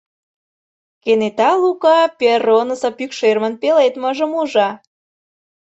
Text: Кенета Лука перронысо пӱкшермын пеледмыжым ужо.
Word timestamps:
Кенета 1.03 1.49
Лука 1.61 1.99
перронысо 2.19 2.89
пӱкшермын 2.97 3.53
пеледмыжым 3.61 4.31
ужо. 4.41 4.69